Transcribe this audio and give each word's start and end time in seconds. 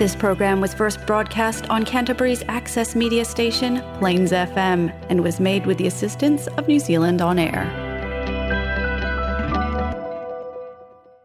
This 0.00 0.16
program 0.16 0.62
was 0.62 0.72
first 0.72 0.96
broadcast 1.08 1.68
on 1.68 1.84
Canterbury's 1.84 2.42
access 2.48 2.96
media 2.96 3.22
station, 3.26 3.82
Plains 3.98 4.32
FM, 4.32 4.84
and 5.10 5.22
was 5.22 5.38
made 5.38 5.66
with 5.66 5.76
the 5.76 5.86
assistance 5.88 6.46
of 6.56 6.66
New 6.66 6.80
Zealand 6.80 7.20
On 7.20 7.38
Air. 7.38 7.64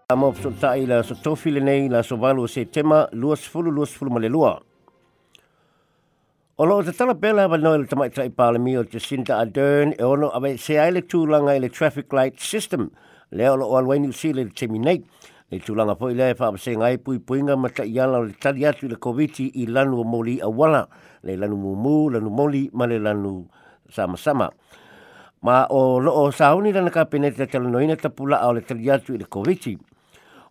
Tama 0.09 0.25
o 0.27 0.33
tai 0.59 0.81
la 0.91 0.99
so 1.03 1.15
tofi 1.27 1.51
lenei 1.55 1.87
la 1.89 2.01
so 2.01 2.17
valo 2.17 2.49
se 2.57 2.65
tema 2.65 2.99
luas 3.13 3.47
fulu 3.53 3.71
luas 3.77 3.95
fulu 3.99 4.11
male 4.19 4.29
lua. 4.35 4.53
O 6.59 6.65
loo 6.65 6.83
te 6.83 6.91
tala 6.91 7.15
pela 7.15 7.47
hawa 7.47 7.57
noe 7.67 7.77
le 7.77 7.87
tamai 7.93 8.09
tai 8.19 8.27
pālami 8.41 8.75
o 8.75 8.83
te 8.83 8.99
Sinta 8.99 9.39
Ardern 9.39 9.93
e 9.97 10.03
ono 10.03 10.31
awe 10.37 10.57
se 10.57 10.75
aile 10.77 10.99
tūlanga 11.15 11.55
i 11.63 11.69
traffic 11.79 12.11
light 12.21 12.41
system 12.51 12.91
le 13.31 13.47
o 13.47 13.55
loo 13.55 13.77
alwainu 13.79 14.11
sile 14.13 14.43
le 14.43 14.49
temi 14.51 14.79
nei. 14.79 14.99
Nei 15.45 15.59
tūlanga 15.61 15.93
po 15.99 16.07
lea 16.09 16.31
e 16.33 16.33
whaapase 16.33 16.71
ngai 16.73 16.95
pui 17.05 17.19
puinga 17.21 17.53
ma 17.55 17.69
ta 17.69 17.83
iala 17.85 18.17
o 18.17 18.23
le 18.25 18.31
tali 18.41 18.63
atu 18.65 18.87
le 18.89 18.95
koviti 18.97 19.51
i 19.61 19.67
lanu 19.69 19.99
o 20.01 20.03
moli 20.03 20.39
a 20.41 20.49
wala. 20.49 20.87
Le 21.21 21.35
lanu 21.37 21.55
mumu, 21.61 22.09
lanu 22.09 22.29
moli, 22.31 22.63
ma 22.73 22.87
le 22.89 22.97
lanu 22.97 23.43
sama-sama. 23.89 24.49
Ma 25.43 25.67
o 25.69 25.99
loo 25.99 26.31
sauni 26.31 26.73
lana 26.73 26.89
ka 26.89 27.05
penete 27.05 27.45
tala 27.45 27.69
noina 27.69 27.95
tapula 27.95 28.41
o 28.47 28.53
le 28.57 28.61
tali 28.65 28.89
atu 28.89 29.13
i 29.13 29.17
le 29.21 29.25
koviti. 29.29 29.77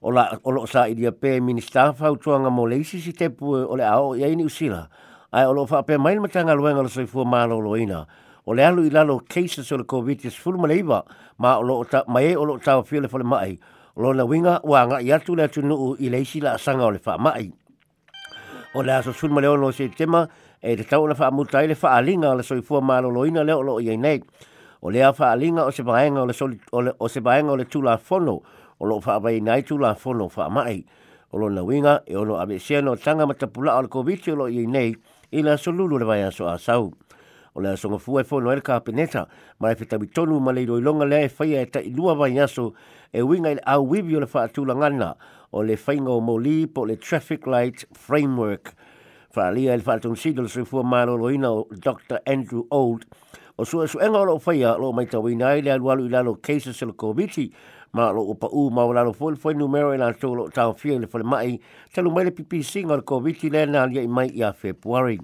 O 0.03 0.13
la 0.15 0.29
o 0.45 0.51
loo 0.55 0.67
sa 0.67 0.87
i 0.87 0.95
dia 0.95 1.11
pē 1.11 1.41
minister 1.43 1.91
fautuanga 1.99 2.51
mo 2.55 2.65
le 2.71 2.77
isi 2.87 3.01
si 3.03 3.13
tepu 3.13 3.51
o 3.67 3.75
le 3.75 3.83
ao 3.83 4.15
i 4.15 4.23
aini 4.23 4.47
usila. 4.47 4.87
Ai 5.33 5.45
o 5.51 5.59
loo 5.59 5.67
whaapē 5.67 5.99
mail 5.99 6.21
matanga 6.21 6.55
luenga 6.55 6.83
lo 6.87 6.89
soifua 6.89 7.27
mālo 7.27 7.59
loina. 7.59 8.07
O 8.47 8.55
le 8.55 8.63
alu 8.63 8.85
i 8.87 8.91
lalo 8.95 9.19
cases 9.27 9.73
o 9.73 9.77
le 9.77 9.85
koviti 9.85 10.29
e 10.31 10.31
sfulma 10.31 10.69
leiva 10.71 11.03
ma 11.39 11.57
o 11.59 11.63
loo 11.67 11.83
ta, 11.85 12.05
mai 12.07 12.31
e 12.31 12.37
o 12.37 12.45
loo 12.45 12.59
tau 12.63 12.85
fio 12.87 13.01
le 13.01 13.09
fale 13.09 13.25
mai 13.27 13.59
lona 13.97 14.25
winga 14.27 14.59
ua 14.67 14.87
nga 14.87 14.99
i 15.01 15.13
atu 15.15 15.37
le 15.39 15.43
atunuu 15.47 15.95
i 16.03 16.11
leisi 16.11 16.41
la 16.43 16.55
asaga 16.59 16.83
o 16.85 16.91
le 16.91 16.99
faamaʻi 16.99 17.51
o 18.75 18.83
le 18.83 18.91
asosun 18.93 19.31
ma 19.33 19.41
le 19.41 19.49
ono 19.55 19.71
setema 19.73 20.27
e 20.61 20.75
te 20.77 20.83
tau 20.85 21.03
ona 21.07 21.15
faamuta 21.15 21.59
ai 21.63 21.69
le 21.71 21.75
faaaliga 21.79 22.31
o 22.35 22.35
le 22.35 22.43
soifua 22.43 22.81
malōlōina 22.83 23.45
lea 23.47 23.55
o 23.57 23.63
loo 23.63 23.79
iai 23.81 23.95
nei 23.97 24.19
o 24.83 24.91
lea 24.91 25.13
faaaliga 25.15 25.63
o 25.65 25.71
se 25.71 25.83
vaega 25.87 26.23
o, 26.27 26.27
le 26.27 26.33
soli, 26.35 26.59
o, 26.75 26.83
le, 26.83 26.93
o 26.99 27.07
se 27.09 27.21
vaega 27.23 27.53
o 27.55 27.57
le 27.57 27.65
tulafono 27.71 28.43
o 28.83 28.85
loo 28.87 28.99
faavaina 29.01 29.53
ai 29.55 29.63
tulafono 29.63 30.27
faamaʻi 30.29 30.85
o 31.31 31.39
lona 31.39 31.63
uiga 31.63 32.03
e 32.05 32.17
ono 32.19 32.35
aveesea 32.43 32.83
no 32.83 32.97
taga 32.99 33.27
ma 33.31 33.35
tapulaʻa 33.39 33.79
o 33.79 33.83
le 33.87 33.89
koviti 33.89 34.31
o 34.35 34.37
loo 34.43 34.49
iai 34.51 34.67
nei 34.67 34.91
i 35.31 35.43
la 35.47 35.53
asolulu 35.55 35.99
le 36.03 36.05
vaeaso 36.05 36.51
asau 36.51 36.91
o 37.57 37.61
le 37.61 37.71
asonga 37.71 37.99
fua 38.01 38.21
e 38.23 38.25
fono 38.25 38.51
e 38.51 38.57
le 38.57 38.61
kapeneta 38.63 39.29
ma 39.61 39.71
e 39.71 39.75
fetawi 39.77 40.09
tonu 40.11 40.39
ma 40.41 40.51
le 40.53 40.63
iloilonga 40.67 41.05
lea 41.07 41.25
e 41.29 41.31
whaia 41.37 41.61
e 41.63 41.67
tai 41.67 41.91
lua 41.95 42.15
vai 42.15 42.35
aso 42.39 42.73
e 43.15 43.23
winga 43.23 43.51
i 43.51 43.55
le 43.55 43.61
au 43.67 43.87
wibi 43.89 44.17
o 44.17 44.21
le 44.21 44.27
whaatulangana 44.33 45.15
o 45.53 45.63
le 45.63 45.77
whainga 45.87 46.11
o 46.11 46.21
moli 46.21 46.67
po 46.67 46.83
le 46.85 46.97
Traffic 46.97 47.47
Light 47.47 47.85
Framework. 47.93 48.75
Whaalia 49.37 49.73
e 49.75 49.77
le 49.77 49.83
whaatunsido 49.87 50.43
le 50.43 50.49
sifua 50.51 50.83
maloloina 50.83 51.53
o 51.55 51.69
Dr. 51.71 52.19
Andrew 52.27 52.67
Old 52.71 53.07
o 53.57 53.63
su 53.65 53.79
suenga 53.87 54.19
o 54.19 54.25
lo 54.25 54.41
whaia 54.45 54.75
lo 54.77 54.91
mai 54.93 55.07
tawina 55.07 55.53
ai 55.55 55.63
le 55.63 55.71
alualu 55.71 56.07
i 56.07 56.09
lalo 56.09 56.35
cases 56.35 56.83
e 56.83 56.87
le 56.87 56.93
COVID 56.93 57.53
ma 57.93 58.11
lo 58.11 58.31
upa 58.35 58.49
u 58.51 58.69
ma 58.71 58.83
wala 58.83 59.03
lo 59.07 59.13
fol 59.13 59.37
foi 59.37 59.55
numero 59.55 59.95
ina 59.95 60.13
tolo 60.15 60.49
tau 60.51 60.75
fia 60.75 60.99
le 60.99 61.07
fole 61.07 61.23
mai 61.23 61.61
talu 61.95 62.11
mai 62.11 62.25
le 62.25 62.31
PPC 62.35 62.83
ngol 62.85 63.05
COVID 63.07 63.45
le 63.53 63.65
na 63.67 63.87
ia 63.87 64.09
mai 64.09 64.33
ia 64.35 64.53
February. 64.53 65.21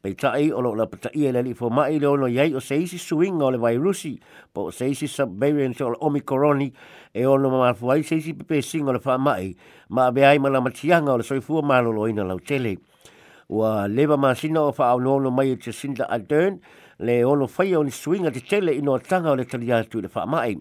Pei 0.00 0.14
tai 0.14 0.52
o 0.52 0.60
lo 0.60 0.76
la 0.78 0.86
patai 0.86 1.26
e 1.26 1.32
lali 1.32 1.54
fo 1.54 1.68
mai 1.70 1.98
le 1.98 2.06
ono 2.06 2.26
iai 2.30 2.54
o 2.54 2.60
seisi 2.62 2.96
suinga 2.98 3.46
o 3.50 3.50
le 3.50 3.58
virusi 3.58 4.14
po 4.54 4.70
o 4.70 4.70
seisi 4.70 5.08
subvariant 5.10 5.74
o 5.82 5.88
le 5.90 5.96
omicoroni 5.98 6.72
e 7.12 7.24
ono 7.26 7.48
ma 7.50 7.74
ai 7.74 8.02
seisi 8.04 8.32
pepe 8.32 8.62
singa 8.62 8.90
o 8.90 8.92
le 8.92 9.00
wha 9.04 9.18
mai 9.18 9.56
ma 9.88 10.12
be 10.12 10.24
ai 10.24 10.38
mana 10.38 10.60
matianga 10.60 11.10
o 11.12 11.16
le 11.18 11.24
soifua 11.24 11.62
malolo 11.64 12.06
ina 12.06 12.22
lau 12.22 12.38
tele. 12.38 12.78
Ua 13.50 13.88
lewa 13.88 14.16
masina 14.16 14.60
o 14.60 14.70
wha 14.76 14.86
au 14.86 15.00
nono 15.00 15.30
mai 15.30 15.50
e 15.50 15.56
te 15.56 15.72
Sinda 15.72 16.06
adern 16.08 16.60
le 17.00 17.24
ono 17.24 17.48
whaia 17.52 17.80
o 17.80 17.82
ni 17.82 17.90
suinga 17.90 18.30
te 18.30 18.38
tele 18.40 18.70
ino 18.74 18.94
atanga 18.94 19.30
o 19.30 19.34
le 19.34 19.46
tali 19.50 19.66
atu 19.72 19.98
i 19.98 20.02
le 20.02 20.08
wha 20.14 20.24
mai. 20.26 20.56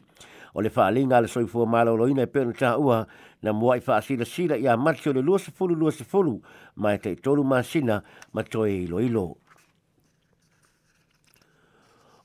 o 0.53 0.62
le 0.62 0.69
faalinga 0.69 1.22
le 1.22 1.28
soifua 1.28 1.66
malo 1.68 1.96
lo 1.97 2.08
ina 2.08 2.24
e 2.24 2.28
pēna 2.30 2.56
taha 2.58 2.78
ua 2.80 3.00
na 3.44 3.53
mua 3.53 3.78
i 3.78 3.81
faasila 3.84 4.25
sila 4.25 4.58
i 4.59 4.68
a 4.68 4.75
matio 4.78 5.13
le 5.13 5.22
lua 5.22 5.40
sefulu 5.40 5.75
lua 5.75 5.91
sefulu 5.91 6.38
ma 6.75 6.94
e 6.94 6.97
tei 6.97 7.16
tolu 7.16 7.44
masina 7.44 8.02
ma 8.34 8.41
toe 8.44 8.72
ilo 8.85 9.00
ilo. 9.02 9.35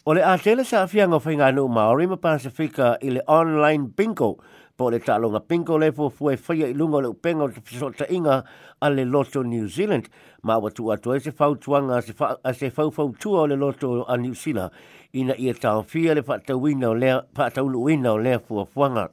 O 0.05 0.12
le 0.15 0.22
atele 0.25 0.65
sa 0.66 0.83
afianga 0.83 1.15
o 1.16 1.22
whainga 1.22 1.47
anu 1.47 1.69
Māori 1.71 2.09
ma 2.10 2.16
Pasifika 2.16 2.97
i 3.06 3.10
le 3.15 3.22
online 3.31 3.87
bingo 3.87 4.33
po 4.82 4.91
le 4.91 4.98
talo 4.98 5.31
nga 5.31 5.38
pinko 5.41 5.78
le 5.78 5.93
fo 5.94 6.09
fue 6.10 6.34
faya 6.37 6.66
i 6.66 6.75
lunga 6.75 6.98
le 7.04 7.09
upenga 7.15 7.44
o 7.47 7.48
te 7.54 7.60
piso 7.62 7.91
ta 7.94 8.04
inga 8.10 8.43
a 8.82 8.91
le 8.91 9.04
loto 9.06 9.43
New 9.43 9.69
Zealand. 9.69 10.09
Ma 10.43 10.59
watu 10.59 10.91
atu 10.91 11.15
e 11.15 11.20
se 11.20 11.31
fau 11.31 11.54
tuanga 11.54 12.03
a 12.03 12.53
se 12.53 12.70
fau 12.70 12.91
fau 12.91 13.15
tua 13.15 13.44
o 13.47 13.47
le 13.47 13.54
loto 13.54 14.03
a 14.10 14.16
New 14.19 14.34
Zealand 14.34 14.71
ina 15.15 15.37
i 15.38 15.47
e 15.48 15.54
tau 15.54 15.84
fia 15.87 16.15
le 16.16 16.22
pata 16.22 16.56
ulu 16.56 16.75
wina 17.87 18.09
o 18.12 18.19
lea 18.19 18.38
fua 18.42 18.66
fuanga. 18.66 19.06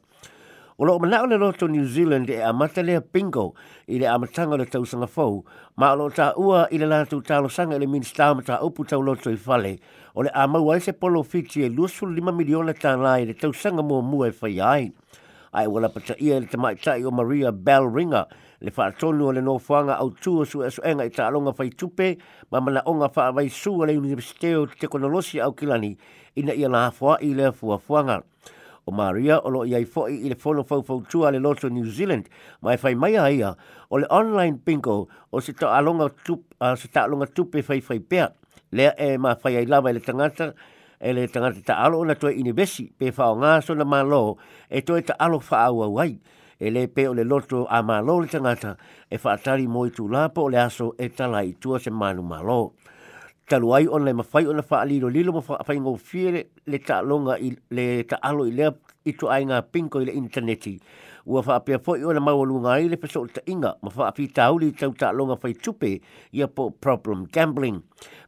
O 0.80 0.86
loo 0.86 0.98
manao 0.98 1.28
le 1.30 1.38
loto 1.38 1.68
New 1.68 1.86
Zealand 1.86 2.28
e 2.32 2.42
amata 2.42 2.82
lea 2.82 3.02
pingo 3.02 3.54
i 3.86 4.00
le 4.00 4.08
amatanga 4.10 4.58
le 4.58 4.66
tausanga 4.66 5.06
fau, 5.08 5.46
ma 5.78 5.92
o 5.94 5.96
loo 6.02 6.10
taa 6.10 6.34
ua 6.38 6.66
i 6.72 6.78
le 6.82 6.88
lātu 6.90 7.22
tālo 7.22 7.52
sanga 7.52 7.76
i 7.78 7.84
le 7.84 7.86
minista 7.86 8.32
amata 8.34 8.58
upu 8.66 8.86
tau 8.88 9.02
loto 9.04 9.30
i 9.30 9.38
fale, 9.38 9.78
o 10.16 10.24
le 10.26 10.32
amaua 10.34 10.78
e 10.78 10.82
se 10.82 10.94
polo 10.94 11.22
fiti 11.22 11.62
e 11.64 11.70
lusu 11.70 12.08
lima 12.10 12.32
miliona 12.32 12.74
tā 12.74 12.96
lai 12.98 13.28
le 13.30 13.36
tausanga 13.38 13.84
mua 13.86 14.02
mua 14.02 14.32
e 14.32 14.32
fai 14.32 14.58
ai 14.62 14.90
ai 15.52 15.68
wala 15.68 15.90
pata 15.90 16.14
ia 16.22 16.40
le 16.40 16.46
tamai 16.46 16.76
tai 16.78 17.04
o 17.04 17.12
Maria 17.12 17.52
Bell 17.52 17.90
Ringer 17.90 18.26
le 18.62 18.72
wha 18.76 18.92
tonu 18.94 19.28
o 19.30 19.32
le 19.34 19.42
no 19.42 19.58
whanga 19.68 19.98
au 19.98 20.12
tua 20.14 20.46
su 20.46 20.62
e 20.62 20.70
suenga 20.70 21.04
i 21.06 21.10
taalonga 21.10 21.54
whai 21.58 21.70
tupe 21.74 22.18
ma 22.52 22.60
mana 22.60 22.84
onga 22.86 23.10
wha 23.16 23.32
vai 23.32 23.50
su 23.50 23.74
le 23.84 23.98
Universite 23.98 24.54
o 24.56 24.66
Te 24.68 24.88
Konolosi 24.88 25.40
au 25.42 25.54
Kilani 25.56 25.96
ina 26.36 26.54
ia 26.54 26.70
la 26.70 26.86
hafua 26.90 27.18
i 27.22 27.34
le 27.34 27.52
fua 27.52 27.80
whanga. 27.88 28.22
O 28.86 28.92
Maria 28.92 29.40
o 29.42 29.50
lo 29.50 29.64
iai 29.66 29.86
fo'i 29.86 30.22
i 30.26 30.30
le 30.30 30.36
whono 30.44 30.64
fau 30.64 31.02
tua 31.10 31.32
le 31.32 31.40
loto 31.40 31.68
New 31.70 31.86
Zealand 31.86 32.28
mai 32.62 32.78
whai 32.82 32.96
mai 32.96 33.18
a 33.18 33.28
ia 33.32 33.56
o 33.90 33.98
le 33.98 34.06
online 34.10 34.58
bingo 34.58 35.08
o 35.32 35.40
se 35.40 35.54
taalonga 35.54 36.10
tupe, 36.26 36.54
uh, 36.62 36.76
se 36.76 36.88
taalonga 36.88 37.28
tupe 37.34 37.64
whai 37.68 37.82
whai 37.88 38.00
pea 38.00 38.30
lea 38.72 38.94
e 38.98 39.18
ma 39.18 39.34
whai 39.42 39.56
ai 39.58 39.66
lava 39.66 39.90
i 39.90 39.94
le 39.94 40.00
tangata 40.00 40.54
e 41.02 41.14
le 41.16 41.24
tangata 41.32 41.76
alo 41.84 42.00
na 42.06 42.14
toi 42.22 42.34
inibesi 42.42 42.84
pe 42.98 43.08
whao 43.18 43.34
ngā 43.40 43.52
sona 43.64 43.86
mā 43.88 44.02
lō 44.12 44.22
e 44.78 44.82
toi 44.88 45.00
ta 45.08 45.16
alo 45.24 45.40
wha 45.40 45.60
au 45.70 45.78
au 45.88 45.96
ai 46.04 46.20
e 46.60 46.84
pe 46.92 47.08
o 47.08 47.14
le 47.16 47.24
loto 47.24 47.64
a 47.72 47.80
malo 47.90 48.18
lō 48.20 48.26
le 48.26 48.28
tangata 48.28 48.72
e 49.08 49.16
whaatari 49.24 49.68
mo 49.68 49.86
i 49.88 49.94
tū 49.96 50.10
lāpo 50.12 50.44
o 50.44 50.50
le 50.52 50.60
aso 50.60 50.90
e 51.00 51.08
tala 51.10 51.46
i 51.48 51.54
tua 51.56 51.80
se 51.80 51.90
manu 51.90 52.22
malo 52.22 52.52
lō. 52.52 52.72
Talu 53.50 53.72
ai 53.74 53.88
on 53.88 54.04
le 54.06 54.14
mawhai 54.14 54.44
o 54.46 54.54
na 54.54 54.62
wha 54.62 54.82
aliro 54.84 55.10
lilo 55.10 55.32
mo 55.32 55.42
wha 55.48 55.58
ngō 55.64 55.94
fie 55.98 56.32
le, 56.36 56.44
le 56.68 56.80
ta 56.84 57.00
alo 57.00 57.22
i 57.40 57.56
le 57.72 57.86
ta 58.04 58.20
alo 58.22 58.46
i 58.46 58.52
lea 58.52 58.74
i 59.08 59.14
tu 59.16 59.32
ai 59.32 59.46
nga 59.48 59.62
pinko 59.64 60.02
i 60.04 60.06
le 60.06 60.12
interneti 60.14 60.76
ua 61.26 61.42
fa 61.42 61.54
apia 61.56 61.78
foi 61.80 62.04
ona 62.06 62.20
mau 62.20 62.44
lunga 62.46 62.80
ile 62.80 62.96
pe 62.96 63.08
so 63.08 63.26
ta 63.34 63.42
inga 63.46 63.76
ma 63.82 63.90
fa 63.90 64.08
api 64.08 64.28
tauli 64.28 64.66
li 64.66 64.72
tau 64.72 64.92
ta 65.00 65.12
longa 65.12 65.36
fai 65.36 65.54
tupe 65.54 66.00
ia 66.32 66.48
po 66.48 66.70
problem 66.72 67.26
gambling 67.34 67.82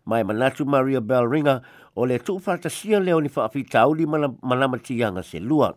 mai 0.06 0.24
manatu 0.24 0.66
maria 0.66 1.02
bell 1.02 1.28
ringa 1.30 1.62
o 1.96 2.06
le 2.06 2.18
tu 2.20 2.40
fa 2.40 2.58
ta 2.58 2.70
sia 2.70 3.00
le 3.00 3.14
oni 3.14 3.30
fa 3.30 3.42
api 3.44 3.64
tauli 3.64 4.06
manama 4.06 4.36
mana 4.44 4.68
mana 4.68 5.24
se 5.24 5.40
lua 5.40 5.74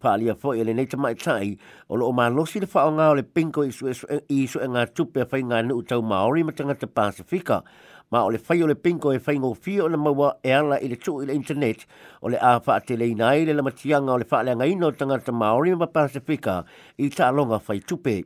fa 0.00 0.08
alia 0.12 0.34
foi 0.34 0.60
ele 0.60 0.74
nei 0.74 0.86
tamai 0.86 1.14
tai 1.14 1.56
o 1.88 1.96
lo 1.96 2.12
ma 2.12 2.28
lo 2.28 2.44
si 2.46 2.60
le 2.60 2.66
fa 2.66 2.84
o 2.86 3.14
le 3.14 3.22
pinko 3.22 3.62
i 3.64 3.70
su 3.70 3.86
e 3.88 3.92
e, 4.16 4.20
i 4.28 4.46
su 4.46 4.58
e 4.60 4.68
nga 4.68 4.86
tupe 4.86 5.24
fai 5.30 5.42
nga 5.42 5.62
nu 5.62 5.82
tau 5.82 6.00
maori 6.02 6.42
ma 6.44 6.52
tanga 6.52 6.74
te 6.74 6.86
pasifika 6.86 7.62
ma 8.10 8.24
o 8.24 8.30
le 8.30 8.38
fai 8.38 8.62
o 8.62 8.66
le 8.66 8.74
pinko 8.74 9.12
e 9.12 9.18
fai 9.20 9.36
ngau 9.38 9.52
fio 9.54 9.84
o 9.84 9.88
le 9.88 9.96
maua 9.96 10.34
e 10.42 10.50
ala 10.52 10.78
i 10.80 10.88
le 10.88 10.96
tu 10.96 11.20
i 11.20 11.26
le 11.26 11.34
internet 11.34 11.84
o 12.20 12.28
le 12.32 12.38
awha 12.38 12.80
te 12.84 12.96
le 12.96 13.06
le 13.14 13.52
la 13.52 13.62
matianga 13.62 14.12
o 14.16 14.18
le 14.18 14.24
whaalea 14.28 14.54
ngai 14.56 14.74
no 14.76 14.90
tangata 14.92 15.30
Māori 15.32 15.76
ma 15.76 15.86
Pasifika 15.88 16.64
i 16.98 17.08
ta 17.10 17.30
longa 17.30 17.58
fai 17.60 17.80
tupe. 17.80 18.24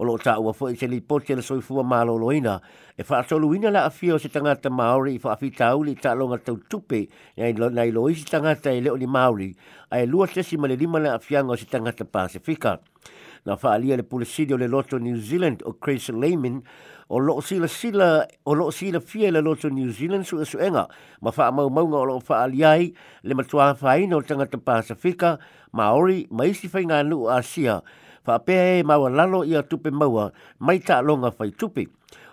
O 0.00 0.04
lo 0.04 0.16
ta 0.16 0.38
ua 0.40 0.52
fwoi 0.54 0.74
te 0.78 0.86
li 0.86 1.00
pote 1.02 1.34
le 1.36 1.42
soifua 1.42 1.84
ma 1.84 2.02
lo 2.02 2.16
loina 2.16 2.56
e 2.96 3.04
wha 3.06 3.18
atolu 3.20 3.52
ina 3.54 3.68
la 3.70 3.84
afia 3.84 4.14
o 4.14 4.18
se 4.18 4.28
tangata 4.30 4.70
Māori 4.72 5.18
i 5.18 5.20
wha 5.22 5.34
afi 5.34 5.50
tau 5.52 5.82
li 5.82 5.94
ta 5.94 6.14
longa 6.14 6.38
tau 6.38 6.56
tupe 6.56 7.02
na 7.36 7.84
i 7.84 7.90
lo 7.92 8.08
isi 8.08 8.24
tangata 8.24 8.70
e 8.72 8.80
leo 8.80 8.96
ni 8.96 9.04
Māori 9.06 9.52
a 9.90 9.98
e 10.00 10.06
lua 10.06 10.26
tesi 10.26 10.56
ma 10.56 10.66
le 10.66 10.76
lima 10.76 10.98
le 10.98 11.10
afianga 11.10 11.52
o 11.52 11.56
se 11.56 11.66
tangata 11.66 12.04
Pasifika. 12.06 12.80
Pasifika 12.80 13.20
na 13.44 13.56
faalia 13.56 13.96
le 13.96 14.02
pulisidi 14.02 14.56
le 14.58 14.66
loto 14.68 14.98
New 14.98 15.16
Zealand 15.16 15.62
o 15.64 15.72
Chris 15.78 16.08
Lehman 16.10 16.62
o 17.08 17.16
loo 17.18 17.40
sila 17.40 17.66
sila 17.68 18.26
o 18.44 18.52
loo 18.52 18.70
sila 18.70 19.00
fia 19.00 19.30
le 19.32 19.40
loto 19.40 19.68
New 19.68 19.90
Zealand 19.90 20.24
su 20.26 20.38
e 20.40 20.44
suenga 20.44 20.88
ma 21.20 21.30
faa 21.30 21.50
mau 21.50 21.68
maunga 21.70 21.96
o 22.04 22.04
loo 22.04 22.20
faaliai 22.20 22.92
le 23.22 23.34
matua 23.34 23.74
faina 23.74 24.16
o 24.16 24.20
tangata 24.22 24.58
Pasifika 24.58 25.30
Maori 25.72 26.26
maisi 26.30 26.68
fai 26.68 26.84
ngā 26.84 27.00
nuu 27.08 27.28
Asia 27.30 27.80
faa 28.24 28.38
pehe 28.38 28.82
maua 28.84 29.10
lalo 29.10 29.44
ia 29.44 29.62
tupe 29.62 29.90
maua 29.90 30.30
mai 30.60 30.78
ta 30.78 31.00
longa 31.00 31.30
fai 31.30 31.50
tupi 31.50 31.86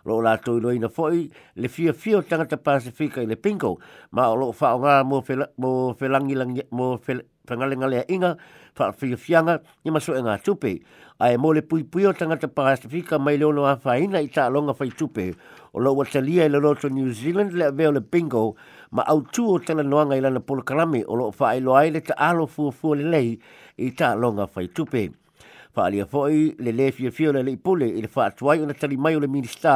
lo 0.08 0.22
la 0.22 0.38
to 0.40 0.58
lo 0.58 0.72
foi 0.88 1.30
le 1.56 1.68
fia 1.68 1.92
fia 1.92 2.22
tanga 2.24 2.46
te 2.46 2.56
pasifika 2.58 3.20
le 3.24 3.36
pingo 3.36 3.78
ma 4.12 4.30
o 4.32 4.36
lo 4.36 4.52
fa 4.54 4.70
nga 4.80 5.04
mo 5.04 5.20
fe 5.22 5.36
mo 5.62 5.94
fe 6.00 6.08
langi 6.08 6.34
lang 6.34 6.56
mo 6.72 6.96
fe 7.06 7.14
pangalinga 7.46 7.88
le 7.92 8.06
inga 8.16 8.32
fa 8.74 8.94
fia 8.94 9.18
fia 9.18 9.42
nga 9.44 9.60
ni 9.84 9.92
maso 9.92 10.16
e 10.16 10.22
nga 10.24 10.40
tupe 10.40 10.80
ai 11.20 11.36
mo 11.36 11.52
le 11.52 11.62
pui 11.62 11.84
pui 11.84 12.08
tanga 12.18 12.38
te 12.40 12.48
pasifika 12.48 13.20
mai 13.20 13.36
le 13.38 13.46
ona 13.52 13.76
fa 13.76 13.98
ina 14.00 14.20
i 14.24 14.30
ta 14.32 14.48
longa 14.48 14.72
fa 14.74 14.88
tupe 14.88 15.28
o 15.76 15.78
lo 15.80 15.92
wata 15.92 16.20
i 16.24 16.48
le 16.52 16.56
loto 16.66 16.88
New 16.88 17.10
Zealand 17.12 17.52
le 17.52 17.66
aveo 17.68 17.92
le 17.92 18.00
pingo 18.02 18.56
ma 18.92 19.04
au 19.12 19.24
tu 19.28 19.44
o 19.44 19.60
tala 19.60 19.84
noanga 19.84 20.16
i 20.16 20.22
lana 20.24 20.40
polo 20.40 20.64
karame 20.64 21.04
o 21.06 21.16
lo 21.20 21.32
fa 21.36 21.52
ai 21.52 21.60
lo 21.60 21.76
ai 21.76 21.92
le 21.92 22.00
ta 22.02 22.16
alo 22.16 22.48
fua 22.48 22.72
fua 22.72 22.96
le 22.96 23.04
lei 23.04 23.36
i 23.76 23.92
ta 23.92 24.16
longa 24.16 24.48
fai 24.48 24.72
tupe 24.72 25.12
fa 25.78 25.84
alia 25.92 26.06
foi 26.10 26.36
le 26.66 26.72
le 26.74 26.92
fi 26.92 27.12
fi 27.18 27.26
le 27.32 27.46
ipule 27.56 27.86
il 28.02 28.08
fa 28.16 28.26
tuai 28.38 28.58
una 28.66 28.74
tali 28.82 28.98
mai 28.98 29.14
le 29.24 29.28
minista 29.36 29.74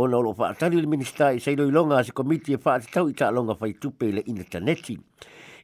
o 0.00 0.04
na 0.06 0.18
lo 0.26 0.32
fa 0.38 0.46
tali 0.60 0.76
le 0.76 0.86
minista 0.94 1.30
i 1.36 1.40
sei 1.44 1.54
do 1.56 1.64
longa 1.76 2.02
se 2.08 2.12
committee 2.18 2.58
fa 2.64 2.74
tau 2.94 3.06
i 3.08 3.12
e 3.12 3.14
ta 3.20 3.28
longa 3.36 3.54
fa 3.60 3.66
tupe 3.82 4.06
le 4.16 4.22
internet 4.34 4.82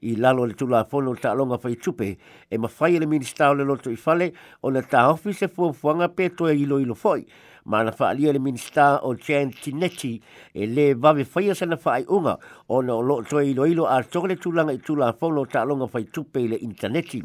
i 0.00 0.16
lalo 0.16 0.44
le 0.46 0.54
tula 0.54 0.84
fono 0.84 1.14
ta 1.14 1.32
longa 1.32 1.58
fai 1.58 1.76
tupe 1.76 2.16
e 2.48 2.58
ma 2.58 2.68
fai 2.68 2.98
le 2.98 3.06
ministao 3.06 3.54
le 3.54 3.64
loto 3.64 3.90
i 3.90 3.96
fale 3.96 4.34
o 4.60 4.68
le 4.70 4.82
ta 4.82 5.08
ofise 5.10 5.48
fua 5.48 5.72
fuanga 5.72 6.08
pe 6.08 6.30
toa 6.34 6.52
i 6.52 6.64
lo 6.64 6.78
i 6.78 6.84
lo 6.84 6.94
foi 6.94 7.24
ma 7.64 7.82
na 7.82 7.90
fai 7.92 8.20
le 8.20 8.38
ministā 8.38 9.00
o 9.02 9.14
chen 9.14 9.50
tineti 9.50 10.22
e 10.52 10.66
le 10.66 10.94
vave 10.94 11.24
fai 11.24 11.52
se 11.54 11.64
na 11.66 11.76
fai 11.76 12.04
unga 12.08 12.36
o 12.66 12.80
na 12.82 12.94
lo 13.00 13.22
toa 13.22 13.42
i 13.42 13.54
lo 13.54 13.66
i 13.66 13.74
lo 13.74 13.86
a 13.86 14.02
toko 14.04 14.26
le 14.28 14.36
tulanga 14.36 14.72
i 14.72 14.78
tula 14.78 15.12
fono 15.12 15.44
ta 15.46 15.64
longa 15.64 15.86
fai 15.88 16.04
tupe 16.10 16.40
le 16.46 16.54
interneti 16.56 17.22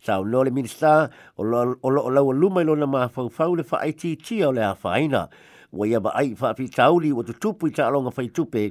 sa 0.00 0.18
o 0.18 0.24
no 0.24 0.42
le 0.42 0.50
ministā 0.50 1.08
o 1.36 1.42
lo 1.42 1.76
o 1.80 1.88
lo 1.90 2.30
luma 2.32 2.62
i 2.62 2.64
lo 2.64 2.74
na 2.74 2.86
ma 2.86 3.08
fau 3.08 3.28
fau 3.30 3.54
le 3.54 3.62
fai 3.62 3.94
titi 3.94 4.42
o 4.42 4.50
le 4.52 4.64
a 4.64 4.74
faina 4.74 5.28
Wa 5.76 5.98
ba 6.00 6.14
ai 6.14 6.34
fa 6.34 6.54
fi 6.54 6.68
tauli 6.70 7.10
wa 7.12 7.22
tutupu 7.22 7.66
i 7.66 7.70
ta 7.70 7.86
alonga 7.86 8.10
fai 8.10 8.30
tupe 8.30 8.70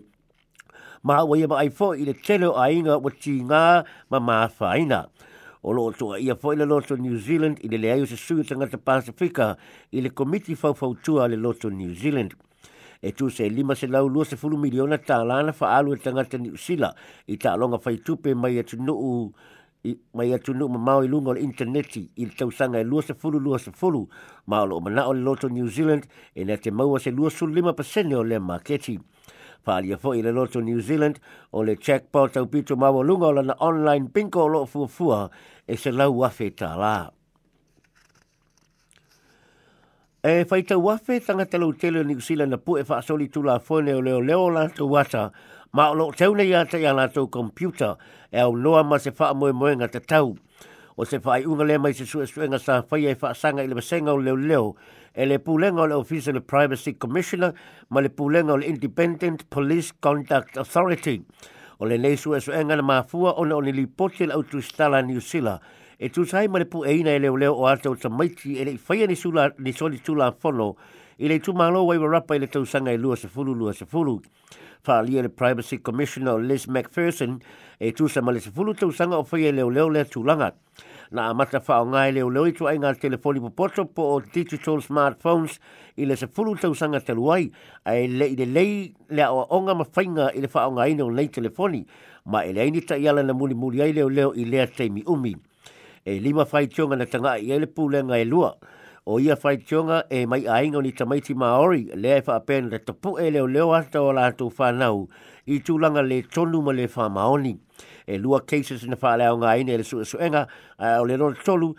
ma 1.05 1.21
wa 1.21 1.37
ia 1.37 1.45
mai 1.47 1.69
fo 1.69 1.93
i 1.93 2.01
le 2.03 2.15
tele 2.17 2.49
a 2.49 2.65
inga 2.73 2.95
o 2.97 3.09
ti 3.13 3.35
ngā 3.45 3.65
ma 4.09 4.19
ma 4.19 4.47
whaina. 4.57 5.03
O 5.61 5.69
lo 5.73 5.91
to 5.93 6.15
ia 6.17 6.33
fo 6.35 6.49
i 6.53 6.57
le 6.57 6.65
loto 6.65 6.97
New 6.97 7.17
Zealand 7.21 7.59
i 7.61 7.69
le 7.69 7.77
le 7.77 7.91
ayo 7.93 8.05
se 8.09 8.15
sui 8.17 8.41
tanga 8.43 8.65
te 8.67 8.77
Pasifika 8.81 9.53
i 9.93 10.01
le 10.01 10.09
komiti 10.09 10.55
fawfautua 10.57 11.27
le 11.29 11.35
loto 11.37 11.69
New 11.69 11.93
Zealand. 11.93 12.33
E 13.05 13.11
tu 13.13 13.29
se 13.29 13.45
lima 13.49 13.75
se 13.75 13.85
lau 13.87 14.07
lua 14.09 14.25
se 14.25 14.35
fulu 14.35 14.57
miliona 14.57 14.97
ta 14.97 15.21
lana 15.23 15.51
fa 15.53 15.75
alu 15.77 15.93
e 15.93 15.97
tanga 16.01 16.25
te 16.25 16.37
New 16.41 16.55
Zealand 16.57 16.93
i 17.29 17.37
ta 17.37 17.53
alonga 17.53 17.77
fai 17.77 17.97
tupe 18.01 18.33
mai 18.33 18.57
atu 18.57 18.81
nuu 18.81 19.29
i 19.85 19.93
mai 20.17 20.33
atu 20.33 20.53
nuu 20.57 20.69
ma 20.73 20.79
mau 20.81 21.05
lunga 21.05 21.29
o 21.37 21.37
le 21.37 21.41
interneti 21.41 22.09
i 22.17 22.25
le 22.25 22.33
tausanga 22.33 22.79
e 22.81 22.83
lua 22.83 23.01
se 23.05 23.13
fulu 23.13 23.37
lua 23.39 23.59
se 23.61 23.69
fulu 23.71 24.07
ma 24.49 24.61
o 24.65 24.65
lo 24.65 24.81
le 24.81 25.21
loto 25.21 25.47
New 25.49 25.67
Zealand 25.69 26.05
e 26.33 26.43
na 26.45 26.57
te 26.57 26.71
maua 26.71 26.97
se 26.99 27.11
lua 27.11 27.29
su 27.29 27.45
lima 27.45 27.73
pasene 27.73 28.15
o 28.15 28.23
le 28.23 28.39
maketi. 28.39 28.97
Pālia 29.65 29.97
fo 29.99 30.13
i 30.15 30.21
le 30.21 30.31
loto 30.33 30.61
New 30.61 30.79
Zealand 30.81 31.17
o 31.57 31.63
le 31.65 31.75
checkpoint 31.77 32.33
tau 32.37 32.47
pito 32.51 32.77
mawa 32.77 33.03
lunga 33.03 33.27
o 33.31 33.35
lana 33.39 33.55
online 33.59 34.09
pinko 34.13 34.43
o 34.45 34.53
loo 34.53 34.65
fuafua 34.65 35.29
e 35.67 35.77
se 35.77 35.91
lau 35.91 36.11
wafe 36.21 36.51
tā 36.59 36.71
la. 36.79 36.93
E 40.25 40.37
whaita 40.49 40.77
wafe 40.81 41.19
tanga 41.25 41.45
telau 41.45 41.73
tele 41.79 42.03
New 42.03 42.19
Zealand 42.21 42.51
na 42.53 42.57
pu 42.61 42.77
e 42.79 42.85
wha 42.89 43.01
soli 43.01 43.27
tula 43.27 43.59
fone 43.59 43.93
o 43.95 43.99
leo 44.01 44.21
leo 44.21 44.49
lanta 44.49 44.83
wata 44.87 45.29
ma 45.73 45.89
o 45.89 45.93
loo 45.97 46.11
teune 46.11 46.45
i 46.49 46.53
ata 46.55 46.77
i 46.77 46.85
alato 46.89 47.27
computer 47.31 47.95
e 48.31 48.39
au 48.41 48.55
noa 48.55 48.83
ma 48.83 48.97
se 48.99 49.11
wha 49.19 49.33
moe 49.33 49.51
moe 49.51 49.75
ngata 49.75 49.99
tau 50.05 50.35
o 50.95 51.05
se 51.05 51.17
wha 51.23 51.37
ai 51.39 51.45
unga 51.45 51.63
le 51.65 51.77
mai 51.79 51.93
se 51.93 52.05
sue 52.05 52.25
suenga 52.27 52.59
sa 52.61 52.81
whaia 52.89 53.13
i 53.13 53.19
wha 53.21 53.33
sanga 53.33 53.65
i 53.65 53.67
le 53.67 53.75
basenga 53.81 54.13
o 54.13 54.17
leo 54.21 54.35
leo 54.35 54.47
leo 54.49 54.65
e 55.15 55.25
le 55.25 55.39
pūlenga 55.39 55.83
o 55.83 55.87
le 55.87 55.95
Office 55.95 56.27
of 56.31 56.35
the 56.35 56.41
Privacy 56.41 56.93
Commissioner 56.99 57.53
ma 57.89 58.01
le 58.03 58.11
pūlenga 58.11 58.53
o 58.53 58.57
le 58.59 58.67
Independent 58.67 59.45
Police 59.49 59.93
Contact 60.03 60.57
Authority. 60.57 61.21
O 61.79 61.85
le 61.87 61.97
neisu 61.99 62.33
e 62.35 62.41
soenga 62.43 62.77
na 62.79 62.83
mafua 62.83 63.33
o 63.39 63.43
le 63.47 63.71
lipoti 63.73 64.27
le 64.27 64.33
autu 64.35 64.61
stala 64.61 65.01
New 65.01 65.19
Zealand. 65.21 65.59
E 65.99 66.09
tu 66.09 66.25
ma 66.49 66.59
le 66.59 66.65
pu 66.65 66.83
eina 66.83 67.11
e 67.15 67.19
leo 67.19 67.37
leo 67.37 67.53
o 67.55 67.65
ata 67.67 67.89
o 67.89 67.95
tamaiti 67.95 68.57
e 68.57 68.65
le 68.65 68.77
faya 68.77 69.07
ni, 69.07 69.15
sula, 69.15 69.51
ni 69.59 69.71
soli 69.71 69.99
tula 69.99 70.31
fono 70.33 70.75
i 71.19 71.27
le 71.29 71.39
tu 71.39 71.53
malo 71.53 71.83
wai 71.85 71.97
warapa 71.97 72.35
i 72.35 72.39
le 72.39 72.47
tausanga 72.47 72.91
e 72.91 72.97
lua 72.97 73.15
se 73.17 73.27
fulu 73.29 73.53
lua 73.53 73.71
se 73.73 73.85
fulu 73.85 74.19
whaalia 74.87 75.23
le 75.23 75.29
Privacy 75.29 75.77
Commissioner 75.79 76.37
Liz 76.39 76.67
McPherson 76.67 77.39
e 77.79 77.91
tu 77.91 78.07
sa 78.07 78.21
male 78.21 78.39
se 78.39 78.51
fulu 78.51 78.73
tau 78.75 78.91
sanga 78.91 79.17
o 79.17 79.25
whaia 79.31 79.51
leo 79.51 79.69
leo 79.69 79.89
lea 79.89 80.05
tūlanga. 80.05 80.51
Nā 81.15 81.27
amata 81.31 81.59
wha 81.67 81.81
o 81.81 81.85
ngai 81.91 82.13
leo 82.15 82.29
leo 82.33 82.45
i 82.49 82.53
tu 82.57 82.67
ai 82.69 82.77
ngā 82.81 82.91
telefoni 83.01 83.41
po 83.43 83.49
poto 83.51 83.85
po 83.85 84.07
o 84.15 84.19
digital 84.33 84.79
smartphones 84.81 85.59
i 86.01 86.05
le 86.09 86.17
se 86.17 86.27
fulu 86.27 86.55
tau 86.61 86.73
sanga 86.75 87.01
te 87.05 87.13
luai 87.17 87.47
ai 87.87 88.07
le 88.11 88.27
i 88.33 88.37
le 88.39 88.45
lei 88.55 88.91
lea 89.09 89.29
o 89.31 89.45
onga 89.59 89.75
ma 89.81 89.85
whainga 89.89 90.31
i 90.33 90.43
le 90.45 90.49
wha 90.53 90.65
o 90.71 90.77
ngai 90.79 90.93
neo 90.97 91.09
nei 91.13 91.27
telefoni 91.29 91.83
ma 92.25 92.41
e 92.45 92.53
lei 92.57 92.71
ni 92.73 92.81
ta 92.83 92.95
iala 92.97 93.21
na 93.23 93.33
muli 93.33 93.53
muli 93.53 93.81
ai 93.81 93.93
leo 93.93 94.09
leo 94.09 94.33
i 94.33 94.45
lea 94.45 94.67
teimi 94.67 95.03
umi. 95.05 95.35
E 96.07 96.19
lima 96.21 96.45
whai 96.49 96.67
tionga 96.67 96.95
na 96.97 97.05
tanga 97.05 97.37
i 97.41 97.49
ele 97.51 97.65
pūlenga 97.65 98.17
e 98.17 98.23
lua. 98.23 98.23
E 98.23 98.25
lua 98.25 98.55
o 99.07 99.19
ia 99.19 99.35
fai 99.35 99.57
tionga 99.57 99.97
e 100.09 100.25
mai 100.25 100.41
ainga 100.49 100.77
o 100.77 100.81
ni 100.81 100.91
tamaiti 100.91 101.35
maori 101.37 101.81
e 101.93 101.95
le 101.95 102.15
e 102.17 102.21
whaapena 102.27 102.69
re 102.71 102.77
tapu 102.79 103.11
e 103.21 103.29
leo 103.31 103.45
leo 103.47 103.67
hata 103.71 104.01
o 104.01 104.11
lātou 104.17 104.49
whanau 104.57 105.03
i 105.45 105.59
tūlanga 105.67 106.01
le 106.07 106.23
tonu 106.23 106.61
ma 106.65 106.71
le 106.73 106.87
maoni. 106.95 107.57
E 108.07 108.17
lua 108.17 108.41
cases 108.41 108.83
na 108.87 108.95
whaalea 108.95 109.33
o 109.33 109.37
ngā 109.37 109.59
ina 109.61 109.77
le 109.77 109.83
su 109.83 110.01
suenga 110.03 110.47
a 110.79 110.97
o 110.97 111.03
le 111.05 111.17
rona 111.17 111.35
tolu 111.45 111.75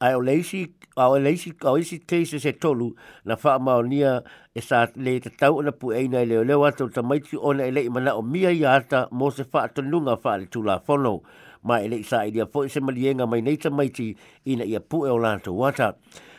a 0.00 0.12
o 0.16 0.20
leisi 0.20 0.66
a 0.96 1.08
o 1.08 1.16
leisi 1.18 1.54
a 1.64 1.70
o 1.72 1.76
isi 1.78 1.98
cases 2.00 2.44
e 2.44 2.52
tolu 2.52 2.92
na 3.24 3.36
maonia 3.58 4.22
e 4.54 4.60
sa 4.60 4.86
le 4.96 5.18
te 5.20 5.30
tau 5.30 5.60
ana 5.60 5.72
pu 5.72 5.92
eina 5.96 6.20
e 6.22 6.26
leo 6.26 6.44
leo 6.44 6.62
hata 6.64 6.84
o 6.84 6.88
tamaiti 6.88 7.38
ona 7.40 7.64
e 7.64 7.70
le 7.70 7.86
i 7.86 7.88
mana 7.88 8.14
o 8.16 8.20
mia 8.22 8.50
i 8.52 8.60
hata 8.62 9.08
mo 9.12 9.30
se 9.30 9.44
whaatanunga 9.50 10.18
whaale 10.22 10.44
le 10.44 10.46
tūlā 10.52 10.76
whanau 10.86 11.22
ma 11.64 11.80
ele 11.80 12.02
sa 12.04 12.26
ia 12.26 12.44
fo 12.46 12.64
e 12.64 12.68
se 12.68 12.80
malienga 12.80 13.26
mai 13.26 13.40
nei 13.40 13.56
tamaiti 13.56 14.14
ina 14.44 14.64
ia 14.64 14.80
pu 14.80 15.06
e 15.06 15.10
o 15.10 15.16
lanto 15.16 15.56
wata 15.56 15.94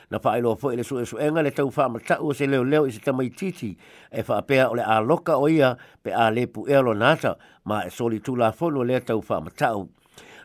na 0.09 0.19
fa 0.19 0.37
ilo 0.39 0.55
fo 0.55 0.71
ile 0.73 0.83
su 0.83 1.03
su 1.05 1.17
enga 1.19 1.41
le 1.43 1.51
tau 1.51 1.71
fa 1.71 1.89
mata 1.89 2.21
o 2.23 2.31
se 2.33 2.47
leo 2.47 2.63
leo 2.63 2.87
i 2.87 2.91
se 2.91 2.99
tamai 2.99 3.29
titi 3.29 3.75
e 4.11 4.23
fa 4.23 4.41
pea 4.41 4.69
o 4.69 4.75
le 4.75 4.83
a 4.83 4.99
loka 5.03 5.35
o 5.35 5.47
ia 5.49 5.75
pe 6.03 6.13
a 6.15 6.31
le 6.31 6.47
pu 6.47 6.63
elo 6.67 6.93
nata 6.93 7.35
ma 7.65 7.83
e 7.85 7.89
soli 7.89 8.19
tu 8.21 8.35
la 8.35 8.51
fono 8.51 8.83
le 8.83 9.01
tau 9.03 9.21
fa 9.21 9.39
mata 9.41 9.75
o 9.75 9.89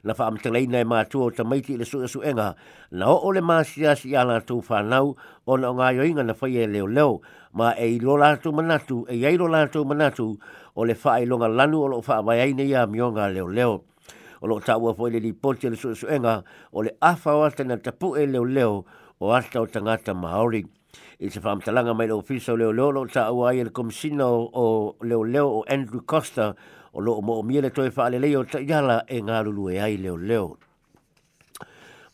na 0.03 0.15
fa 0.15 0.27
amtele 0.27 0.63
ina 0.67 0.81
e 0.83 0.85
mātua 0.85 1.31
o 1.31 1.31
tamaiti 1.31 1.77
le 1.79 1.85
su 1.87 1.99
suʻenga 2.03 2.55
na 2.91 3.07
o 3.07 3.23
ole 3.23 3.39
māsiasi 3.41 4.11
i 4.11 4.17
a 4.19 4.25
lātou 4.27 4.59
whānau 4.67 5.15
o 5.47 5.57
na 5.57 5.71
o 5.71 5.75
ngā 5.79 5.93
yoinga 5.95 6.27
na 6.27 6.35
whaia 6.35 6.67
e 6.67 6.67
leo 6.67 6.87
leo 6.91 7.21
ma 7.55 7.71
e 7.79 7.87
i 7.87 8.01
lo 8.03 8.19
lātou 8.19 8.51
manatu 8.53 9.07
e 9.09 9.15
i 9.15 9.37
lo 9.39 9.47
lātou 9.47 9.87
manatu 9.87 10.35
o 10.75 10.85
le 10.85 10.95
whaelonga 10.99 11.47
lanu 11.49 11.85
o 11.87 11.87
lo 11.87 12.03
whaavayaine 12.03 12.67
ia 12.67 12.83
mionga 12.91 13.31
leo 13.33 13.47
leo 13.47 13.85
o 14.43 14.47
lo 14.51 14.59
tāua 14.59 14.91
fo 14.97 15.07
le 15.07 15.21
li 15.23 15.31
pote 15.33 15.71
le 15.71 15.77
su 15.79 15.91
suʻenga 15.95 16.43
o 16.75 16.83
le 16.83 16.91
awhawa 17.01 17.55
tena 17.55 17.79
tapu 17.79 18.17
e 18.19 18.27
leo 18.27 18.43
leo 18.43 18.83
o 19.23 19.33
asta 19.35 19.61
o 19.61 19.67
tangata 19.69 20.15
maori. 20.15 20.65
I 21.21 21.29
se 21.31 21.39
whamtalanga 21.41 21.95
mai 21.95 22.09
le 22.09 22.13
ofisa 22.15 22.53
o 22.53 22.57
leo 22.57 22.73
leo 22.73 22.91
lo 22.91 23.07
ta 23.07 23.27
au 23.29 23.47
ai 23.47 23.63
le 23.63 23.71
komisina 23.71 24.27
o 24.27 24.97
leo 25.01 25.25
leo 25.25 25.49
o 25.61 25.65
Andrew 25.69 26.03
Costa 26.05 26.57
o 26.93 27.01
lo 27.01 27.21
mo 27.23 27.39
o 27.39 27.43
miele 27.45 27.71
toi 27.71 27.89
whaale 27.97 28.19
leo 28.19 28.43
ta 28.45 28.59
iala 28.59 29.05
e 29.07 29.21
ngā 29.23 29.45
lulu 29.47 29.69
e 29.71 29.79
ai 29.79 29.97
leo 29.97 30.17
leo. 30.17 30.59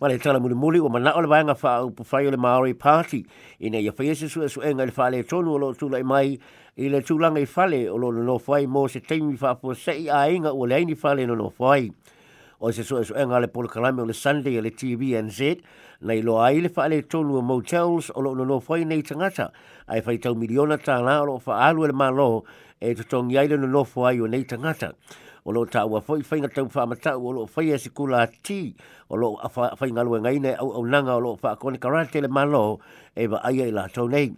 Ma 0.00 0.08
le 0.08 0.18
tala 0.18 0.38
muli 0.38 0.54
muli 0.54 0.78
o 0.80 0.90
mana 0.90 1.16
o 1.16 1.22
le 1.24 1.28
vanga 1.32 1.56
wha 1.56 1.72
au 1.80 1.90
pufai 1.90 2.26
o 2.28 2.30
le 2.30 2.36
Māori 2.36 2.76
Party 2.78 3.22
i 3.64 3.70
nei 3.72 3.88
a 3.88 3.94
whaiese 3.96 4.28
su 4.28 4.44
e 4.44 4.48
su 4.48 4.60
e 4.60 4.74
le 4.74 4.92
whaale 4.94 5.24
tonu 5.24 5.56
o 5.56 5.58
lo 5.58 5.72
tūlai 5.72 6.04
mai 6.06 6.36
i 6.76 6.92
le 6.92 7.00
tūlanga 7.00 7.40
i 7.40 7.48
whale 7.48 7.80
o 7.90 7.96
lo 7.96 8.12
no 8.12 8.36
whai 8.38 8.68
mō 8.68 8.84
se 8.92 9.00
teimi 9.00 9.38
wha 9.40 9.56
po 9.56 9.72
se 9.74 9.96
i 10.04 10.10
a 10.12 10.26
inga 10.30 10.52
o 10.52 10.68
le 10.68 10.76
aini 10.76 10.92
whale 10.94 11.24
no 11.26 11.34
no 11.40 11.48
whai 11.56 11.88
o 12.58 12.72
se 12.72 12.82
so 12.82 13.02
so 13.04 13.14
enga 13.14 13.40
le 13.40 13.48
pole 13.48 13.68
kalame 13.68 14.02
o 14.02 14.04
le 14.04 14.12
Sunday 14.14 14.56
o 14.56 14.60
e 14.60 14.62
le 14.62 14.70
TVNZ 14.70 15.38
nei 16.00 16.20
lo 16.22 16.40
ai 16.42 16.60
le 16.60 16.68
fa 16.68 16.86
le 16.88 17.02
tonu 17.02 17.36
o 17.38 17.42
motels 17.42 18.10
o 18.14 18.20
lo 18.20 18.34
no 18.34 18.60
foi 18.60 18.84
nei 18.84 19.02
tangata 19.02 19.52
ai 19.86 20.02
fai 20.02 20.18
tau 20.18 20.34
miliona 20.34 20.76
tala 20.78 21.20
o 21.22 21.26
lo 21.26 21.38
fa 21.38 21.58
alu 21.68 21.84
e 21.84 21.86
le 21.88 21.92
malo 21.94 22.44
e 22.80 22.94
to 22.94 23.04
tongi 23.04 23.38
ai 23.38 23.46
le 23.48 23.56
no 23.56 23.84
foi 23.84 24.20
o 24.20 24.26
nei 24.26 24.44
tangata 24.44 24.92
o 25.44 25.50
lo 25.52 25.64
ta 25.66 25.84
wa 25.86 26.00
foi 26.00 26.20
fainga 26.22 26.48
tau 26.52 26.68
fa 26.68 26.86
mata 26.86 27.16
o 27.16 27.30
lo 27.32 27.46
foi 27.46 27.70
e 27.70 27.78
si 27.78 27.90
kula 27.90 28.26
ti 28.42 28.74
o 29.10 29.16
lo 29.16 29.36
fa 29.48 29.74
fainga 29.76 30.02
lo 30.04 30.16
e 30.16 30.20
ngai 30.20 30.38
ne 30.40 30.54
au 30.54 30.72
au 30.72 30.84
nanga 30.86 31.14
o 31.14 31.20
lo 31.20 31.36
fa 31.36 31.56
ko 31.56 31.70
karate 31.78 32.20
le 32.22 32.28
malo 32.28 32.80
e 33.16 33.26
ba 33.28 33.38
ai 33.42 33.60
ai 33.62 33.70
la 33.70 33.86
to 33.88 34.06
nei 34.08 34.34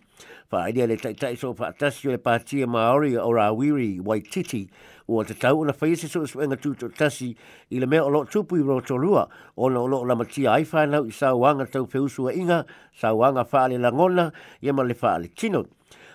fa 0.48 0.62
ai 0.68 0.72
le 0.72 0.96
tai 0.96 1.12
tai 1.14 1.34
so 1.36 1.54
fa 1.54 1.72
tasi 1.72 2.08
le 2.08 2.18
pati 2.18 2.60
e 2.62 2.66
maori 2.66 3.16
o 3.16 3.32
ra 3.32 3.50
wiri 3.52 3.98
wai 4.00 4.20
titi 4.20 4.68
o 5.08 5.22
te 5.24 5.34
tau 5.34 5.64
na 5.64 5.72
fai 5.72 5.94
si 5.96 6.06
so 6.08 6.20
swenga 6.26 6.56
tu 6.60 6.74
to 6.74 6.88
tasi 6.88 7.34
i 7.70 7.78
le 7.78 7.86
me 7.86 7.98
o 8.00 8.08
lo 8.08 8.24
tupu 8.24 8.56
i 8.58 8.62
roto 8.62 8.96
rua 8.96 9.28
o 9.56 9.68
lo 9.68 9.86
lo 9.86 10.02
la 10.04 10.14
mati 10.14 10.46
ai 10.46 10.64
fa 10.64 10.84
na 10.86 11.00
i 11.02 11.10
sa 11.10 11.32
wanga 11.34 11.66
tau 11.66 11.86
fe 11.86 11.98
inga 12.34 12.66
sa 12.92 13.12
wanga 13.14 13.44
fa 13.46 13.68
le 13.68 13.76
langona 13.78 14.32
ye 14.60 14.72
ma 14.72 14.82
le 14.82 14.94
fa 14.94 15.18
le 15.18 15.28
chinot 15.28 15.68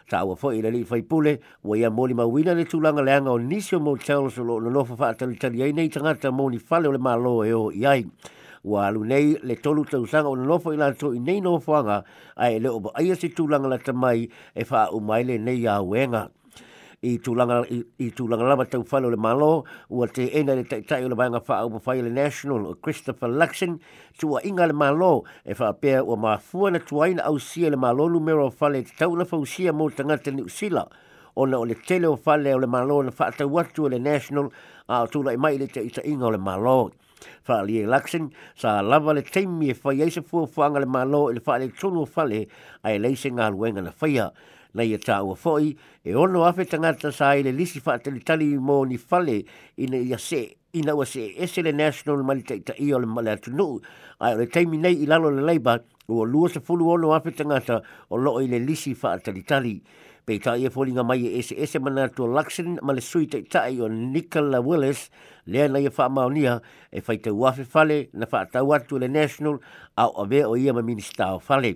ta 0.09 0.21
ua 0.23 0.35
fo 0.37 0.51
i 0.53 0.61
le 0.61 0.69
li 0.71 0.83
faipule 0.85 1.39
ua 1.65 1.77
ia 1.77 1.89
moli 1.89 2.13
mawina 2.13 2.53
le 2.53 2.65
tulanga 2.69 3.01
le 3.01 3.13
anga 3.13 3.31
o 3.33 3.39
nisio 3.41 3.79
mo 3.81 3.95
tel 3.97 4.29
so 4.31 4.43
lo 4.45 4.59
na 4.61 4.69
lofa 4.69 4.93
fa 4.95 5.09
atali 5.13 5.33
tali 5.35 5.63
ai 5.65 5.71
nei 5.73 5.89
tangata 5.89 6.29
mo 6.31 6.45
ni 6.49 6.59
fale 6.61 6.87
o 6.87 6.91
le 6.93 6.97
malo 7.01 7.41
e 7.43 7.49
o 7.53 7.71
i 7.73 7.85
ai 7.89 8.05
ua 8.61 8.85
alu 8.87 9.01
nei 9.03 9.33
le 9.43 9.55
tolu 9.57 9.81
ta 9.83 9.97
usanga 9.97 10.29
o 10.29 10.35
na 10.37 10.45
lofa 10.45 10.73
i 10.77 10.77
lato 10.77 11.09
i 11.13 11.17
nei 11.19 11.39
no 11.41 11.57
fanga 11.59 12.03
ai 12.37 12.59
le 12.61 12.67
obo 12.69 12.89
ai 12.93 13.15
se 13.17 13.33
tulanga 13.33 13.65
la 13.67 13.77
tamai 13.81 14.29
e 14.53 14.63
fa 14.63 14.89
le 15.23 15.37
nei 15.41 15.65
a 15.65 15.81
wenga 15.81 16.29
i 17.07 17.17
tu 17.23 17.33
langa 17.35 17.61
i 17.69 18.07
tu 18.17 18.25
langa 18.27 18.45
lava 18.49 18.65
tau 18.65 18.83
falo 18.89 19.09
le 19.13 19.17
malo 19.17 19.63
u 19.91 20.05
te 20.15 20.25
ena 20.39 20.55
le 20.57 20.63
tai 20.69 20.81
tai 20.89 21.03
le 21.11 21.17
vanga 21.19 21.39
fa 21.47 21.59
au 21.61 21.79
pa 21.85 21.93
le 21.93 22.09
national 22.09 22.73
Christopher 22.81 23.29
Luxon 23.41 23.77
tu 24.19 24.33
a 24.37 24.41
inga 24.49 24.65
le 24.71 24.73
malo 24.73 25.11
e 25.45 25.53
fa 25.53 25.71
pe 25.73 25.99
o 25.99 26.15
ma 26.17 26.37
fua 26.39 26.71
na 26.71 26.79
tu 26.79 27.01
aina 27.05 27.21
au 27.29 27.37
sia 27.37 27.69
le 27.69 27.77
malo 27.77 28.07
numero 28.09 28.49
fa 28.49 28.69
le 28.73 28.81
tau 28.97 29.13
na 29.15 29.23
fa 29.25 29.37
sia 29.45 29.71
mo 29.73 29.89
tanga 29.89 30.17
te 30.17 30.31
ni 30.31 30.49
sila 30.57 30.85
ona 31.35 31.57
o 31.59 31.63
le 31.65 31.75
tele 31.87 32.07
o 32.09 32.15
fa 32.17 32.37
le 32.37 32.55
o 32.55 32.59
le 32.63 32.67
malo 32.67 33.01
na 33.03 33.11
fa 33.11 33.29
tau 33.31 33.49
watu 33.57 33.87
le 33.91 33.99
national 33.99 34.49
a 34.89 35.05
tu 35.05 35.21
lai 35.23 35.37
mai 35.37 35.57
le 35.61 35.67
tai 35.67 35.89
tai 35.89 36.05
inga 36.13 36.31
le 36.33 36.41
malo 36.49 36.89
fa 37.45 37.61
ali 37.61 37.81
election 37.85 38.31
sa 38.57 38.81
lava 38.81 39.13
le 39.13 39.21
team 39.21 39.61
e 39.61 39.73
fa 39.75 39.93
se 40.09 40.21
fu 40.21 40.45
fanga 40.47 40.79
le 40.79 40.85
malo 40.97 41.29
e 41.29 41.33
le 41.35 41.39
fa 41.39 41.57
le 41.59 41.69
tunu 41.69 42.05
fa 42.05 42.25
le 42.25 42.45
ai 42.83 42.97
le 42.97 43.15
singa 43.15 43.51
wenga 43.51 43.81
na 43.83 43.91
fa 43.91 44.09
na 44.75 44.83
ia 44.83 44.99
e 44.99 45.01
tāua 45.01 45.35
fo'i, 45.39 45.71
e 46.03 46.13
ono 46.19 46.43
afe 46.45 46.65
tangata 46.67 47.11
sa 47.15 47.33
ele 47.39 47.51
lisi 47.55 47.81
whaatalitali 47.85 48.49
mo 48.59 48.83
ni 48.85 48.97
fale 48.97 49.37
ina 49.77 49.97
ia 49.97 50.17
se 50.19 50.41
ina 50.75 50.93
ua 50.95 51.05
se 51.07 51.31
ese 51.45 51.63
le 51.63 51.71
national 51.71 52.23
mali 52.27 52.43
ta 52.43 52.53
ita 52.59 52.75
i 52.83 52.91
o 52.93 52.99
le 52.99 53.07
male 53.07 53.31
atu 53.31 53.51
Ai 54.19 54.35
le 54.37 54.47
taimi 54.47 54.77
nei 54.77 54.95
i 55.03 55.05
lalo 55.05 55.29
le 55.31 55.41
leiba 55.41 55.75
ua 56.07 56.25
lua 56.25 56.49
se 56.49 56.59
fulu 56.59 56.89
ono 56.91 57.11
afe 57.13 57.31
tangata 57.31 57.81
o 58.09 58.15
loo 58.17 58.39
i 58.43 58.47
le 58.47 58.59
lisi 58.59 58.91
whaatalitali. 58.93 59.81
Pei 60.25 60.39
ta 60.39 60.55
ia 60.57 60.69
fōlinga 60.69 61.03
mai 61.05 61.21
e 61.23 61.37
ese 61.39 61.55
ese 61.57 61.79
mana 61.79 62.07
tu 62.09 62.25
Luxon 62.27 62.79
ma 62.83 62.93
le 62.93 63.01
sui 63.01 63.27
ta 63.27 63.67
i 63.67 63.79
o 63.79 63.87
Nicola 63.87 64.59
Willis 64.59 65.09
lea 65.51 65.67
na 65.67 65.79
ia 65.79 65.89
whaamaunia 65.95 66.61
e 66.91 66.99
whaitau 67.05 67.43
afe 67.49 67.63
fale 67.65 68.09
na 68.13 68.25
fa 68.25 68.39
atau 68.45 68.71
atu 68.75 68.97
le 68.99 69.07
national 69.07 69.59
au 70.01 70.11
ave 70.23 70.41
o 70.45 70.55
ia 70.55 70.73
ma 70.73 70.81
minister 70.81 71.37
fale. 71.39 71.75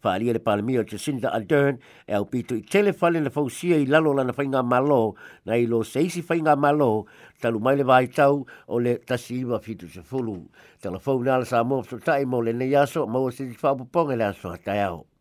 fa 0.00 0.12
alia 0.14 0.32
le 0.32 0.40
palamia 0.40 0.80
o 0.80 0.84
Jacinda 0.84 1.28
Ardern 1.34 1.78
e 2.06 2.14
au 2.14 2.24
pito 2.26 2.54
i 2.54 2.62
tele 2.62 2.92
fale 2.92 3.20
na 3.20 3.30
fausia 3.30 3.76
i 3.82 3.86
lalo 3.86 4.12
lana 4.14 4.32
whainga 4.36 4.62
malo 4.62 5.14
na 5.44 5.56
i 5.58 5.66
lo 5.66 5.80
seisi 5.82 6.22
whainga 6.28 6.54
malo 6.66 6.90
talu 7.42 7.58
mai 7.60 7.74
le 7.76 7.82
vai 7.92 8.06
tau 8.08 8.46
o 8.68 8.78
le 8.78 8.96
tasi 9.04 9.38
iwa 9.42 9.58
fitu 9.60 9.88
se 9.88 10.02
fulu. 10.02 10.36
Tala 10.80 10.98
fau 10.98 11.18
sa 11.44 11.64
mō 11.66 11.82
so 11.88 11.98
tae 11.98 12.24
mō 12.24 12.44
le 12.44 12.52
nei 12.52 12.74
aso 12.76 13.06
mō 13.06 13.30
se 13.32 13.46
di 13.50 13.54
whapoponga 13.62 14.16
le 14.16 14.24
aso 14.24 14.50
hatai 14.54 14.82
au. 14.90 15.17